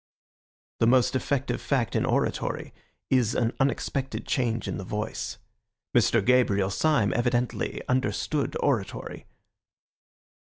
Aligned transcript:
The 0.79 0.87
most 0.87 1.15
effective 1.15 1.61
fact 1.61 1.95
in 1.95 2.05
oratory 2.07 2.73
is 3.11 3.35
an 3.35 3.53
unexpected 3.59 4.25
change 4.25 4.67
in 4.67 4.79
the 4.79 4.83
voice. 4.83 5.37
Mr. 5.95 6.25
Gabriel 6.25 6.71
Syme 6.71 7.13
evidently 7.15 7.83
understood 7.87 8.57
oratory. 8.61 9.27